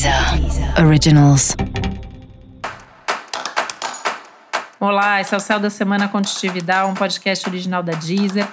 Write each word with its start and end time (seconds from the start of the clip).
Deezer 0.00 0.82
Originals. 0.82 1.54
Olá, 4.80 5.20
esse 5.20 5.34
é 5.34 5.36
o 5.36 5.40
Céu 5.40 5.60
da 5.60 5.68
Semana 5.68 6.08
Contitividade, 6.08 6.90
um 6.90 6.94
podcast 6.94 7.46
original 7.46 7.82
da 7.82 7.92
Deezer. 7.92 8.48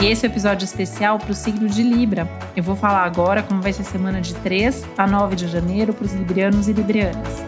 E 0.00 0.06
esse 0.06 0.24
é 0.24 0.28
o 0.30 0.32
episódio 0.32 0.64
especial 0.64 1.18
para 1.18 1.30
o 1.30 1.34
signo 1.34 1.68
de 1.68 1.82
Libra. 1.82 2.26
Eu 2.56 2.62
vou 2.62 2.74
falar 2.74 3.04
agora 3.04 3.42
como 3.42 3.60
vai 3.60 3.74
ser 3.74 3.82
a 3.82 3.84
semana 3.84 4.22
de 4.22 4.34
3 4.36 4.86
a 4.96 5.06
9 5.06 5.36
de 5.36 5.46
janeiro 5.46 5.92
para 5.92 6.06
os 6.06 6.14
librianos 6.14 6.68
e 6.68 6.72
librianas. 6.72 7.44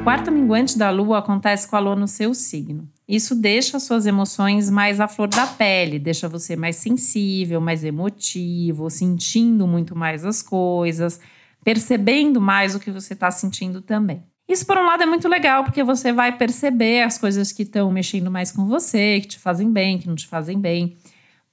O 0.00 0.02
quarto 0.02 0.32
minguante 0.32 0.76
da 0.76 0.90
lua 0.90 1.20
acontece 1.20 1.68
com 1.68 1.76
a 1.76 1.78
lua 1.78 1.94
no 1.94 2.08
seu 2.08 2.34
signo. 2.34 2.88
Isso 3.06 3.34
deixa 3.34 3.78
suas 3.78 4.06
emoções 4.06 4.70
mais 4.70 4.98
à 4.98 5.06
flor 5.06 5.28
da 5.28 5.46
pele, 5.46 5.98
deixa 5.98 6.26
você 6.26 6.56
mais 6.56 6.76
sensível, 6.76 7.60
mais 7.60 7.84
emotivo, 7.84 8.88
sentindo 8.88 9.66
muito 9.66 9.94
mais 9.94 10.24
as 10.24 10.42
coisas, 10.42 11.20
percebendo 11.62 12.40
mais 12.40 12.74
o 12.74 12.80
que 12.80 12.90
você 12.90 13.12
está 13.12 13.30
sentindo 13.30 13.82
também. 13.82 14.22
Isso, 14.48 14.66
por 14.66 14.76
um 14.76 14.84
lado, 14.84 15.02
é 15.02 15.06
muito 15.06 15.28
legal, 15.28 15.64
porque 15.64 15.82
você 15.82 16.12
vai 16.12 16.36
perceber 16.36 17.02
as 17.02 17.16
coisas 17.16 17.52
que 17.52 17.62
estão 17.62 17.90
mexendo 17.90 18.30
mais 18.30 18.50
com 18.52 18.66
você, 18.66 19.20
que 19.20 19.28
te 19.28 19.38
fazem 19.38 19.70
bem, 19.70 19.98
que 19.98 20.06
não 20.06 20.14
te 20.14 20.26
fazem 20.26 20.58
bem. 20.58 20.96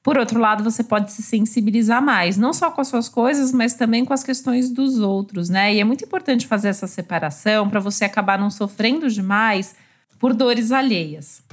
Por 0.03 0.17
outro 0.17 0.39
lado, 0.39 0.63
você 0.63 0.83
pode 0.83 1.11
se 1.11 1.21
sensibilizar 1.21 2.03
mais, 2.03 2.37
não 2.37 2.53
só 2.53 2.71
com 2.71 2.81
as 2.81 2.87
suas 2.87 3.07
coisas, 3.07 3.51
mas 3.51 3.75
também 3.75 4.03
com 4.03 4.13
as 4.13 4.23
questões 4.23 4.69
dos 4.69 4.99
outros, 4.99 5.47
né? 5.47 5.73
E 5.73 5.79
é 5.79 5.83
muito 5.83 6.03
importante 6.03 6.47
fazer 6.47 6.69
essa 6.69 6.87
separação 6.87 7.69
para 7.69 7.79
você 7.79 8.03
acabar 8.03 8.39
não 8.39 8.49
sofrendo 8.49 9.09
demais 9.09 9.75
por 10.21 10.35
dores 10.35 10.71
alheias. 10.71 11.43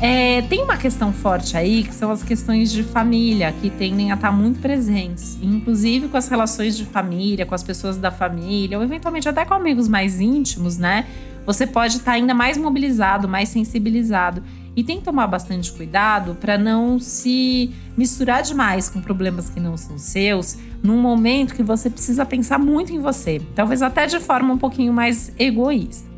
É, 0.00 0.42
tem 0.42 0.62
uma 0.62 0.76
questão 0.76 1.12
forte 1.12 1.56
aí, 1.56 1.82
que 1.82 1.94
são 1.94 2.10
as 2.10 2.22
questões 2.22 2.70
de 2.70 2.84
família, 2.84 3.52
que 3.60 3.70
tendem 3.70 4.12
a 4.12 4.14
estar 4.14 4.30
muito 4.30 4.60
presentes, 4.60 5.38
inclusive 5.42 6.08
com 6.08 6.16
as 6.16 6.28
relações 6.28 6.76
de 6.76 6.84
família, 6.84 7.44
com 7.44 7.54
as 7.54 7.62
pessoas 7.62 7.96
da 7.96 8.10
família, 8.10 8.78
ou 8.78 8.84
eventualmente 8.84 9.28
até 9.28 9.44
com 9.44 9.54
amigos 9.54 9.88
mais 9.88 10.20
íntimos, 10.20 10.78
né? 10.78 11.06
Você 11.46 11.66
pode 11.66 11.98
estar 11.98 12.12
ainda 12.12 12.34
mais 12.34 12.56
mobilizado, 12.56 13.28
mais 13.28 13.48
sensibilizado. 13.48 14.42
E 14.76 14.82
tem 14.82 14.98
que 14.98 15.04
tomar 15.04 15.26
bastante 15.26 15.70
cuidado 15.72 16.36
para 16.40 16.58
não 16.58 16.98
se 16.98 17.72
misturar 17.96 18.42
demais 18.42 18.88
com 18.88 19.00
problemas 19.00 19.48
que 19.48 19.60
não 19.60 19.76
são 19.76 19.98
seus, 19.98 20.58
num 20.82 21.00
momento 21.00 21.54
que 21.54 21.62
você 21.62 21.88
precisa 21.88 22.26
pensar 22.26 22.58
muito 22.58 22.92
em 22.92 22.98
você, 22.98 23.40
talvez 23.54 23.82
até 23.82 24.06
de 24.06 24.18
forma 24.18 24.52
um 24.52 24.58
pouquinho 24.58 24.92
mais 24.92 25.32
egoísta. 25.38 26.14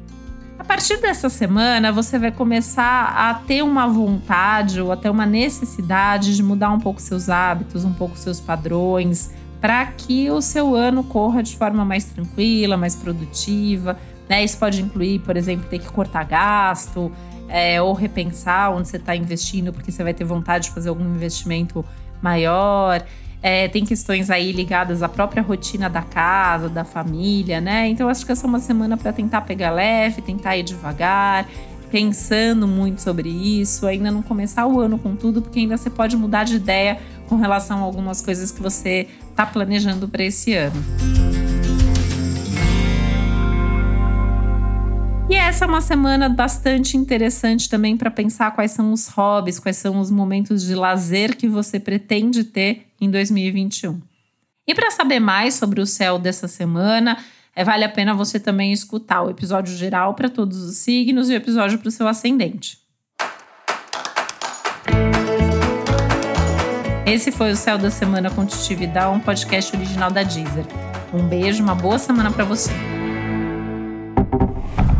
A 0.58 0.64
partir 0.64 0.96
dessa 1.02 1.28
semana, 1.28 1.92
você 1.92 2.18
vai 2.18 2.32
começar 2.32 3.12
a 3.14 3.34
ter 3.34 3.62
uma 3.62 3.86
vontade 3.86 4.80
ou 4.80 4.90
até 4.90 5.10
uma 5.10 5.26
necessidade 5.26 6.34
de 6.34 6.42
mudar 6.42 6.70
um 6.70 6.80
pouco 6.80 7.00
seus 7.00 7.28
hábitos, 7.28 7.84
um 7.84 7.92
pouco 7.92 8.16
seus 8.16 8.40
padrões, 8.40 9.30
para 9.60 9.84
que 9.86 10.30
o 10.30 10.40
seu 10.40 10.74
ano 10.74 11.04
corra 11.04 11.42
de 11.42 11.56
forma 11.56 11.84
mais 11.84 12.06
tranquila, 12.06 12.76
mais 12.76 12.94
produtiva. 12.94 13.98
Né? 14.28 14.44
Isso 14.44 14.58
pode 14.58 14.82
incluir, 14.82 15.20
por 15.20 15.36
exemplo, 15.36 15.66
ter 15.68 15.78
que 15.78 15.88
cortar 15.88 16.24
gasto 16.24 17.12
é, 17.48 17.80
ou 17.80 17.92
repensar 17.92 18.72
onde 18.72 18.88
você 18.88 18.96
está 18.96 19.14
investindo, 19.14 19.72
porque 19.72 19.92
você 19.92 20.02
vai 20.02 20.12
ter 20.12 20.24
vontade 20.24 20.64
de 20.64 20.70
fazer 20.72 20.88
algum 20.88 21.04
investimento 21.04 21.84
maior. 22.20 23.04
É, 23.42 23.68
tem 23.68 23.84
questões 23.84 24.30
aí 24.30 24.50
ligadas 24.50 25.02
à 25.02 25.08
própria 25.08 25.42
rotina 25.42 25.88
da 25.88 26.02
casa, 26.02 26.68
da 26.68 26.84
família, 26.84 27.60
né? 27.60 27.88
Então 27.88 28.08
acho 28.08 28.26
que 28.26 28.32
essa 28.32 28.46
é 28.46 28.48
uma 28.48 28.58
semana 28.58 28.96
para 28.96 29.12
tentar 29.12 29.42
pegar 29.42 29.70
leve, 29.70 30.20
tentar 30.22 30.56
ir 30.56 30.64
devagar, 30.64 31.46
pensando 31.90 32.66
muito 32.66 33.00
sobre 33.00 33.28
isso, 33.28 33.86
ainda 33.86 34.10
não 34.10 34.22
começar 34.22 34.66
o 34.66 34.80
ano 34.80 34.98
com 34.98 35.14
tudo, 35.14 35.40
porque 35.40 35.60
ainda 35.60 35.76
você 35.76 35.90
pode 35.90 36.16
mudar 36.16 36.44
de 36.44 36.56
ideia 36.56 36.98
com 37.28 37.36
relação 37.36 37.78
a 37.78 37.82
algumas 37.82 38.20
coisas 38.20 38.50
que 38.50 38.60
você 38.60 39.06
está 39.30 39.46
planejando 39.46 40.08
para 40.08 40.24
esse 40.24 40.54
ano. 40.54 40.82
Essa 45.56 45.64
é 45.64 45.68
uma 45.68 45.80
semana 45.80 46.28
bastante 46.28 46.98
interessante 46.98 47.66
também 47.66 47.96
para 47.96 48.10
pensar 48.10 48.50
quais 48.50 48.72
são 48.72 48.92
os 48.92 49.08
hobbies, 49.08 49.58
quais 49.58 49.78
são 49.78 49.98
os 49.98 50.10
momentos 50.10 50.62
de 50.66 50.74
lazer 50.74 51.34
que 51.34 51.48
você 51.48 51.80
pretende 51.80 52.44
ter 52.44 52.88
em 53.00 53.10
2021. 53.10 53.98
E 54.68 54.74
para 54.74 54.90
saber 54.90 55.18
mais 55.18 55.54
sobre 55.54 55.80
o 55.80 55.86
céu 55.86 56.18
dessa 56.18 56.46
semana, 56.46 57.16
é, 57.54 57.64
vale 57.64 57.84
a 57.84 57.88
pena 57.88 58.12
você 58.12 58.38
também 58.38 58.70
escutar 58.70 59.22
o 59.22 59.30
episódio 59.30 59.74
geral 59.74 60.12
para 60.12 60.28
todos 60.28 60.58
os 60.58 60.76
signos 60.76 61.30
e 61.30 61.32
o 61.32 61.36
episódio 61.36 61.78
para 61.78 61.88
o 61.88 61.90
seu 61.90 62.06
ascendente. 62.06 62.78
Esse 67.06 67.32
foi 67.32 67.52
o 67.52 67.56
Céu 67.56 67.78
da 67.78 67.90
Semana 67.90 68.28
com 68.28 68.44
Titividade, 68.44 69.16
um 69.16 69.20
podcast 69.20 69.74
original 69.74 70.10
da 70.10 70.22
Deezer. 70.22 70.66
Um 71.14 71.26
beijo, 71.26 71.62
uma 71.62 71.74
boa 71.74 71.98
semana 71.98 72.30
para 72.30 72.44
você. 72.44 72.95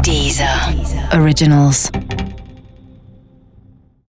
Deezer. 0.07 0.73
Originals. 1.13 1.91